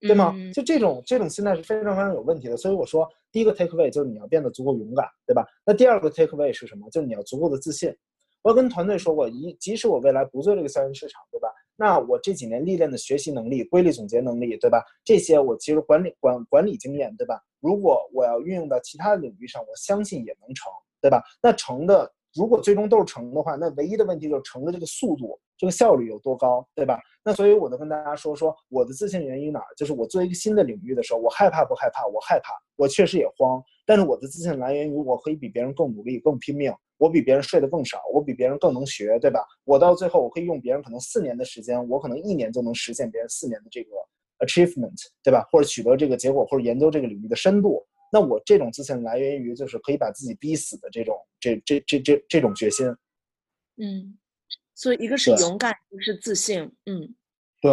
[0.00, 0.32] 对吗？
[0.54, 2.56] 就这种这种心态是非常非常有问题的。
[2.56, 5.44] 所以我说，第一个 take away 就是你要变得足够勇敢，对吧？
[5.66, 6.88] 那第二个 take away 是什么？
[6.88, 7.94] 就是你要足够的自信。
[8.40, 11.48] 我跟团队说过，一即使我未来不做这个校园市场，对吧？
[11.80, 14.84] 那我这几年历练的学习能力、规律总结能力，对吧？
[15.04, 17.40] 这些我其实管理管管理经验，对吧？
[17.60, 21.22] 如果我要运用到其他领域上，我相信也能成，对吧？
[21.40, 26.98] 那成的，如果最终都是成的话，那唯一的问题就是成的这个速度、这个效率有多高，对吧？
[27.22, 29.66] 那所以我就跟大家说说我的自信源于哪儿？
[29.76, 32.04] 就是我做一个新的领域的时候，我害怕不害怕？
[32.08, 36.70] 我害怕，我确实也慌，但是我的自信来源于我可以比别人更努力、更拼命。
[36.98, 39.40] 我比别人睡得更少，我比别人更能学，对吧？
[39.64, 43.90] 我到最后，我可以用别人可能四年的时间，我可能一年就能实现别人四年的这个
[44.44, 45.42] achievement，对吧？
[45.50, 47.82] 或者取得这个结果，或者研究这个领域的深度。
[48.12, 52.86] 那我这种自信来源于就是可以把自己逼死的这种这这这这这种决心。
[53.76, 54.18] 嗯，
[54.74, 56.60] 所以一个是勇敢，一个是自信。
[56.84, 57.14] 嗯，
[57.62, 57.72] 对，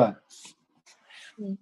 [1.43, 1.57] 嗯。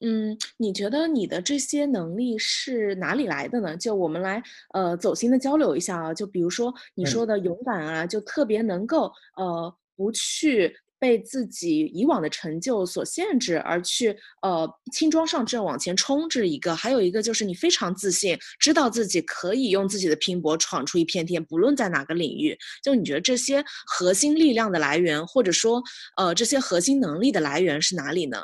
[0.00, 3.76] 嗯，你觉得你的这些能力是哪里来的呢？
[3.76, 6.12] 就我们来呃走心的交流一下啊。
[6.12, 16.74] 就比如说你说的勇敢啊，就特别能够呃不去被自己以往的成就所限制，而去呃轻装上阵往前冲，这一个。
[16.74, 22.58] 还有一个就是你非常自信，知道自己可以用自己的拼搏闯出一片天，不论在哪个领域。
[22.82, 25.82] 就你觉得这些核心力量的来源，或者说
[26.16, 28.38] 呃这些核心能力的来源是哪里呢？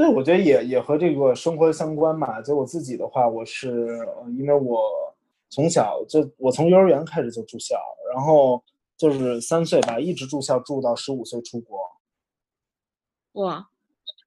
[0.00, 2.40] 对，我觉得也也和这个生活相关嘛。
[2.40, 3.98] 就我自己的话，我是
[4.38, 4.80] 因为我
[5.50, 7.76] 从小就我从幼儿园开始就住校，
[8.14, 8.64] 然后
[8.96, 11.78] 就是三岁吧，一直住校住到十五岁出国。
[13.32, 13.68] 哇，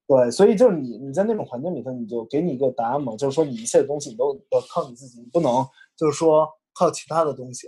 [0.05, 5.51] 对，所以就是你你在那种环境里头，你就给你一个答案嘛，就是说你一切的东西你都要靠你自己，你不能
[5.97, 7.67] 就是说靠其他的东西，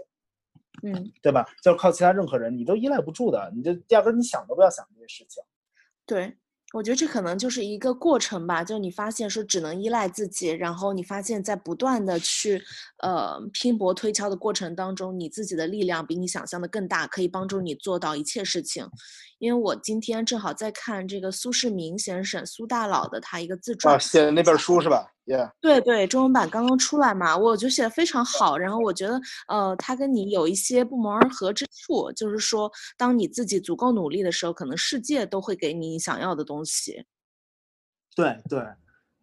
[0.83, 1.43] 嗯，对吧？
[1.63, 5.41] 就是靠其他任何人，你都依赖不住的，你就压根你想都不要想这些事情。
[6.05, 6.37] 对。
[6.75, 12.61] 我觉得这可能就是一个过程吧，就是你发现说只能依赖自己，然后你发现在不断的去，
[13.01, 18.85] 呃，拼搏推敲的过程当中，你自己的力量比你想象的更大，可以帮助你做到一切事情。
[19.39, 25.07] 因为我今天正好在看这个苏世民先生苏大佬的他一个自传，写的那本书是吧？
[25.25, 28.57] 耶，对对，中文版刚刚出来嘛，我觉得写的非常好。
[28.57, 37.05] 然后我觉得，呃，他跟你有一些不谋而合之处，就是说，当你自己足够努力的时候，可能世界都会给你想要的东西。
[38.15, 38.61] 对对。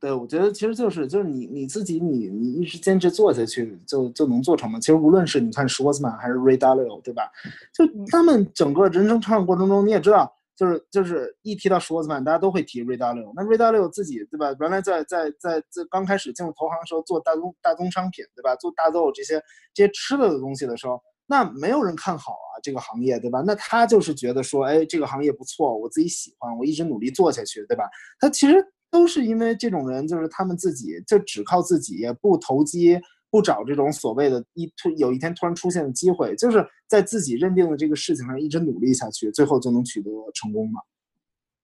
[0.01, 4.81] 对，我觉得其实就是就是你你自己你你一直坚持做下去就就能做成嘛。
[4.81, 7.31] 其实无论是你看舒兹曼还是 Ray Dalio，对吧？
[7.73, 13.33] 就他们整个人生成长过程中，你也知道，就是就是一提到舒兹曼，大家都会提 Ray Dalio。
[13.35, 14.55] 那 Ray Dalio 自己对吧？
[14.61, 18.55] 原来在在在在刚开始进入投行的时候做大宗大宗商品对吧？
[18.57, 19.43] 做大豆这些
[19.75, 23.43] 这些吃的的东西的时候，那没有人看好啊这个行业对吧？
[23.47, 27.85] 那他就是觉得说，哎，这个行业不错，我自己喜欢，我一直努力做下去对吧？
[28.19, 28.65] 他其实。
[28.93, 40.79] 都是因为这种人，就是他们自己就只靠自己，不投机，不找这种所谓的一突有一天突然出现的机会，就是在自己认定的这个事情上一直努力下去，最后就能取得成功嘛。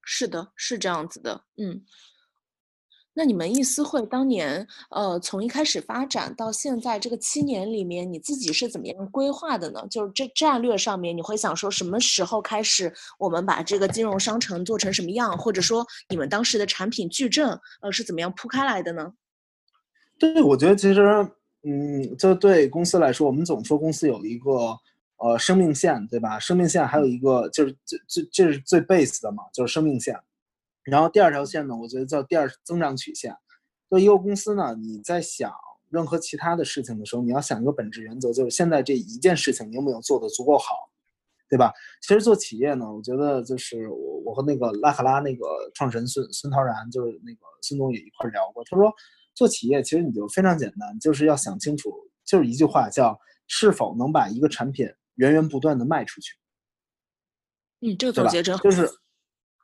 [0.02, 1.82] 是的，是这样子的，嗯。
[3.12, 9.86] 那你们易思会当年，呃，从一开始发展到现在这个七年里面，你自己是怎么样规划的呢？
[9.90, 17.48] 就是这战略上面，你会想说什么时候开始，我们把这个金融商城做成什么样，或者说你们当时的产品矩阵，
[17.82, 19.12] 呃，是怎么样铺开来的呢？
[20.18, 21.00] 对，我觉得其实，
[21.64, 24.78] 嗯，就对公司来说，我们总说公司有一个
[25.18, 26.38] 呃生命线，对吧？
[26.38, 30.18] 生命线还有一个就是最最这是最 base 的嘛，就是生命线。
[30.84, 33.36] 然后第二条线呢，我觉得叫第二增长曲线。
[33.88, 35.52] 做一个公司呢，你在想
[35.90, 40.74] 任何其他的事情的时候，你要想一个本质原则，就是现在这一件事情你有没有做得足够好，
[41.48, 41.72] 对吧？
[42.02, 48.92] 其实做企业呢，我觉得就是我我和那个拉卡拉那个创始人孙孙陶然，就是那个孙总也一块聊过，他说
[49.34, 51.90] 做企业其实你就非常简单，就是要想清楚，
[52.26, 54.86] 就是一句话叫是否能把一个产品
[55.18, 56.34] 源源不断的卖出去。
[57.82, 58.64] 嗯，这个总结真好。
[58.64, 58.90] 就是。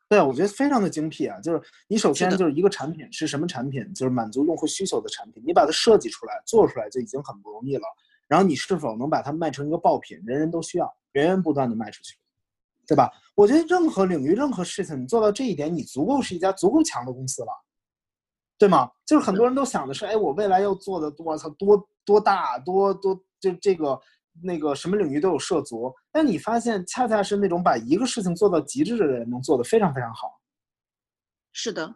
[0.07, 1.41] 对，我觉得非常的精辟啊！
[1.41, 7.83] 就是你首先就是一个产品是什么产品，就是满足用户需求的产品，你把它设计出来、做出来就已经很不容易了。
[8.29, 12.15] 然后你是否能把它卖成一个爆品，人人都需要，源源不断的卖出去，
[12.87, 13.11] 对吧？
[13.35, 17.49] 我觉得任何领域、任何事情，你做到这一点，你足够是一家足够强的公司了，
[18.59, 18.91] 对吗？
[19.07, 23.99] 就是很多人都想的是，哎，我未来要做的，我操，多多大，多多就这个。
[24.43, 30.29] 那个什么领域都有涉足，但你发现恰恰是那种把一个事情做到极致的人，能做得非常非常好。
[31.53, 31.95] 是的，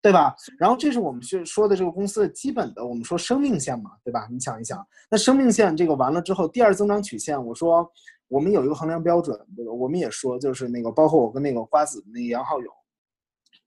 [0.00, 0.34] 对吧？
[0.58, 4.26] 然后这是我们去说的这个公司的基本的，我们说生命线嘛，对吧？
[4.30, 7.86] 你想一想，那生命线这个完了之后，第二增长曲线，我说
[8.28, 9.72] 我们有一个衡量标准，对吧？
[9.72, 12.74] 我们也说就是那个，包括我跟那个瓜子那个杨浩勇，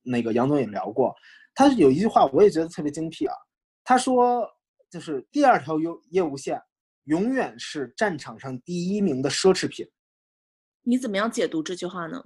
[0.02, 1.16] 那个杨总也聊过，
[1.54, 3.36] 他有一句话我也觉得特别精辟啊，
[3.84, 4.48] 他说
[4.90, 6.60] 就是第二条优业务线
[7.08, 9.90] 永远是战场上第一名的奢侈品。
[10.84, 12.24] 你怎么样解读这句话呢？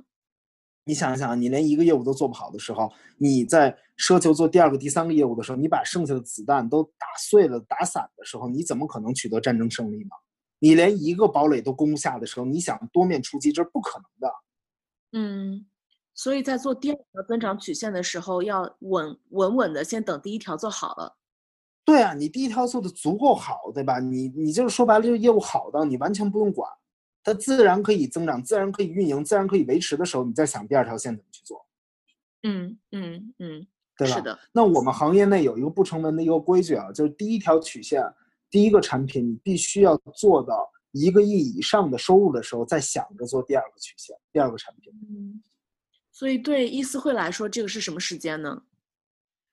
[0.83, 10.09] 你想想，你连一个业务都做不好的时候，你在奢求做第二个、第三个业务的时候，你把剩下的子弹都打碎了、打散的时候，你怎么可能取得战争胜利呢？
[10.57, 14.35] 你连一个堡垒都攻不下的时候，你想多面出击，这是不可能的。
[15.11, 15.67] 嗯，
[16.15, 21.15] 所以在做第二条增长曲线的时候，要稳稳稳的先等第一条做好了。
[21.83, 23.99] 对啊，你第一条做的足够好，对吧？
[23.99, 26.69] 你你就是说白了，就是业务好的你完全不用管。
[27.23, 31.65] 它自然可以增长，自然可以运营，自然可以维持的时候，你再想第二条线怎么去做。
[32.43, 33.67] 嗯嗯嗯，
[33.97, 34.15] 对吧？
[34.15, 34.39] 是的。
[34.51, 38.03] 那我们行业内有一个不成文的一个规矩啊，就是第一条曲线，
[38.49, 44.91] 第一个产品你必须要做到一个亿以上的收入的时候，再想着做第二个曲线，第二个产品。
[45.09, 45.41] 嗯。
[46.11, 48.63] 所以对易思慧来说，这个是什么时间呢？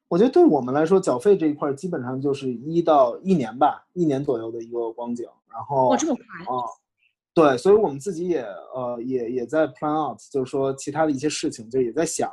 [0.09, 5.27] 我觉得对我们来说，缴费这一块基本上就是一到一年吧，一年左右的一个光景。
[5.51, 6.65] 然后哇，这么快啊！
[7.35, 8.43] 对，所以我们自己也
[8.75, 12.31] 呃也也在 plan out，就是说其他的一些事情，就也在想。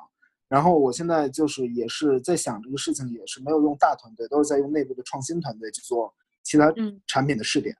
[0.48, 6.74] 然后我现在就是也是在想这个事情，也是没有用大团队，都是在用内部的创新团队去做其他
[7.08, 7.76] 产品的试点。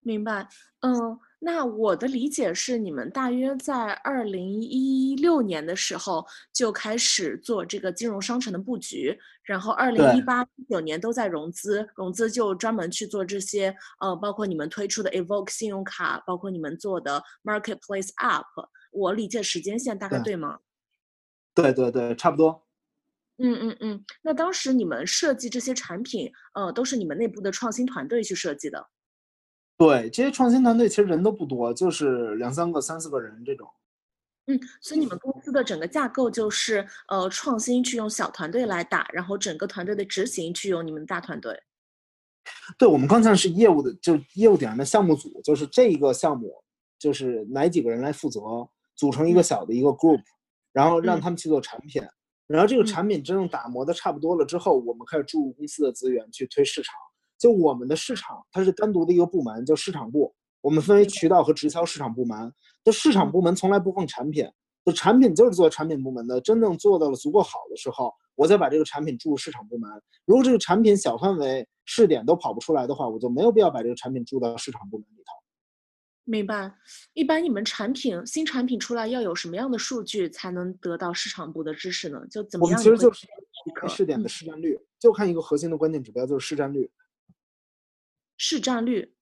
[0.00, 0.46] 明白，
[0.80, 1.18] 嗯。
[1.46, 18.46] 那我的理解是，你们大约在二零一六年的时候就开始做这个金融商城的布局，然后二零一八一九年都在融资，融资就专门去做这些，呃，包括你们推出的 Evoke 信用卡，包括你们做的 Marketplace App。
[18.90, 20.60] 我理解时间线大概对吗？
[21.54, 22.64] 对对对，差不多。
[23.36, 24.04] 嗯嗯嗯。
[24.22, 28.88] 那当时你们设计这些产品，呃，都是你们内部的创新团队去设计的。
[29.76, 33.68] 对这些创新团队，其实人都不多，就是两三个、三四个人这种。
[34.46, 41.58] 嗯，所以你们公司的整个架构就是，呃，创新去用小团队来打，然后整个团队的执行去用你们大团队。
[42.78, 46.52] 对，我们刚才是业务的，就是业务点的项目组，就是这一个项目，
[46.98, 48.40] 就是哪几个人来负责，
[48.94, 50.20] 组成一个小的一个 group，
[50.72, 52.02] 然后让他们去做产品，
[52.46, 56.94] 然后这个产品真正打磨的差不多了之后，我们开始注入公司的资源去推市场。
[57.44, 60.34] 就我们的市场，它是单独的一个部门，叫市场部。
[60.62, 62.50] 我们分为渠道和直销市场部门。
[62.82, 64.50] 就市场部门从来不碰产品，
[64.82, 66.40] 就产品就是做产品部门的。
[66.40, 69.90] 真正做到了足够好的时候，我再把这个产品注入市场部门。
[70.24, 75.32] 如果这个产品小范围试点都跑不出来的话，我就没有必要把这个产品注到市场部门里头。
[76.24, 76.72] 明白。
[77.12, 82.26] 一般你们产品新产品出来要有什么样的数据才能得到市场部的支持呢？
[82.30, 82.72] 就怎么样？
[82.72, 83.26] 我们其实就是
[83.74, 86.90] 看试点的市占率，就看一个核心的关键指标，就是市占率。
[88.36, 89.14] 市占率，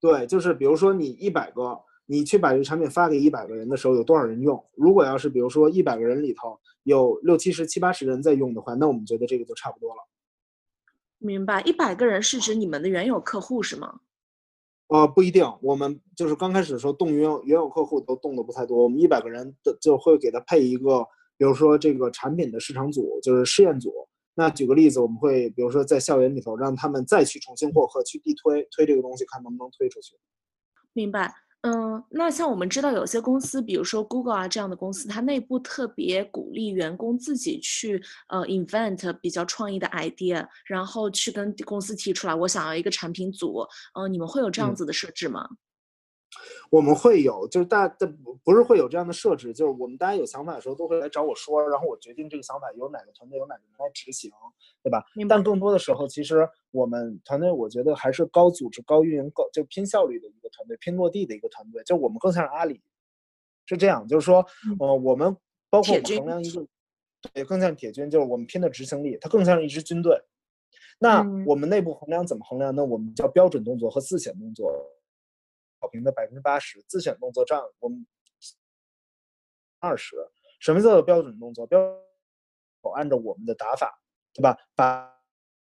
[0.00, 4.64] 对，就是比如说你一百个，你去把这个产品发给一百个人的时候，有多少人用？
[4.74, 10.08] 如果要是比如说一百个人里头有六七十、七八十人在用的话，那我们觉得这个就差不多了。
[11.18, 14.00] 明白，一百个人是指你们的原有客户是吗？
[14.88, 23.92] 呃，不一定，我们就是刚开始的时候动原有原有客户都动的不太多，我们一百个人的就会给他配一个，比如说这个产品的市场组，就是试验组。
[24.40, 30.16] 那举个例子，我们会比如说在校园里头让他们再去重新获客，去地推推这个东西，看能不能推出去。
[30.94, 45.46] 明白，嗯，那像我们知道有些公司，比如说 Google 啊这样的公司，它内部特别鼓励员工自己去呃 invent 比较创意的 idea，然后去跟公司提出来，我想要一个产品组，嗯，你们会有这样子的设置吗？
[46.70, 54.30] 我们会有，就是大家不不是会有这样的设置，就是我们大家有想法的时候都会来找我说，然后我决定这个想法由哪个团队由哪个人来执行，
[54.82, 55.04] 对吧？
[55.28, 61.82] 但更多的时候，其实我们团队我觉得还是高组织、高运营、高就拼效率的一个团队，拼落地的一个团队。
[61.84, 62.80] 就我们更像是阿里，
[63.66, 64.46] 是这样，就是说，
[64.78, 65.36] 呃，我们
[65.68, 66.66] 包括我们衡量一个，
[67.34, 70.16] 也更像铁军，就是我们拼的执行力，它更像是一支军队。
[71.00, 72.84] 那我们内部衡量怎么衡量呢？
[72.84, 74.72] 我们叫标准动作和自选动作。
[75.80, 78.06] 好评的百分之八十，自选动作占我们
[79.78, 80.16] 二十。
[80.60, 81.66] 什么叫做标准动作？
[81.66, 81.80] 标
[82.94, 83.98] 按照我们的打法，
[84.34, 84.56] 对吧？
[84.74, 85.10] 把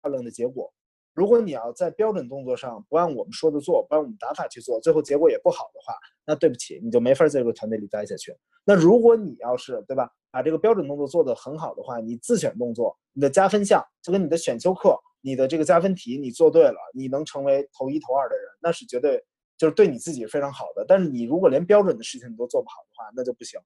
[0.01, 0.73] 漂亮的结果。
[1.13, 5.95] 如果你要在标准动作上不按我们说的做，不按我们打法去做，最后结果也不好的话，
[6.25, 8.35] 那对不起，你就没法在这个团队里待下去。
[8.65, 19.23] 那如果你要是对吧，把这个标准动作做得很好的话，你自选动作，你的加分项就跟你的选修课，你的这个加分题你做对了，你能成为头一头二的人，那是绝对。
[19.61, 23.61] 就是对你自己非常好的，但是你如果连标准的事情你都做不好的话，那就不行。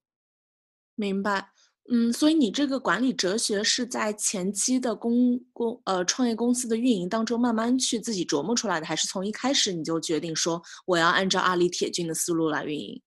[0.97, 1.51] 明白，
[1.89, 13.01] 嗯，所以你这个管理哲学是在前期的公公呃创业公司的运营当中慢慢去自己琢磨出来的，还是从一开始你就决定说我要按照阿里铁军的思路来运营？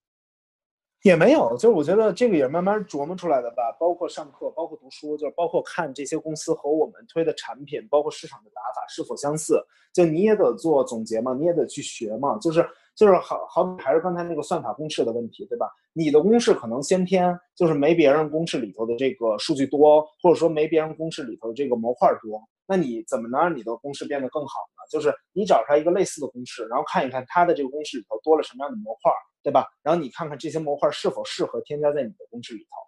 [1.08, 3.76] 也没有，就是我觉得这个也慢慢琢磨出来的吧。
[3.80, 9.60] 包括上课，包括读书，就是包括看这些公司和我们推的产品，包括市场的打法是否相似。
[9.92, 12.66] 就你也得做总结嘛，你也得去学嘛，就是。
[12.98, 15.70] 就是好好比还是刚才那个算法公式的问题，对吧？
[15.92, 24.84] 你的公式可能先天就是没别人公式里头的这个数据多，或者说没别人公式里头的这个模块多，那你怎么能让你的公式变得更好呢？
[24.90, 29.10] 就是你找出来一个类似的公式，然后看一看它的这个公式里头多了什么样的模块，
[29.42, 29.66] 对吧？
[29.82, 32.87] 然后你看看这些模块是否适合添加在你的公式里头。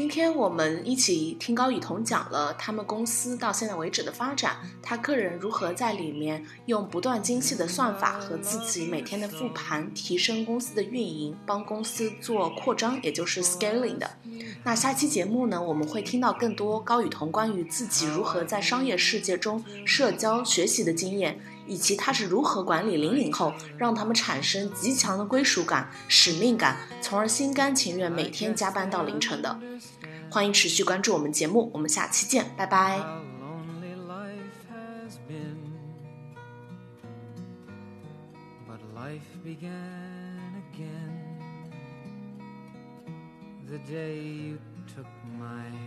[0.00, 14.10] 今天我们一起听高雨桐讲了他们公司到现在为止的发展，他个人如何在里面用不断精细的算法和自己每天的复盘提升公司的运营，帮公司做扩张，也就是 scaling 的。
[14.64, 21.38] 那下期节目呢，我们会听到更多高雨桐关于自己如何在商业世界中社交学习的经验。
[21.70, 29.56] 以及他是如何管理零零后，让他们产生极强的归属感、使命感，从而心甘情愿每天加班到凌晨的。
[30.28, 32.98] 欢迎持续关注我们节目，我们下期见，拜拜。
[43.70, 44.58] the day you
[44.88, 45.06] took
[45.38, 45.79] my.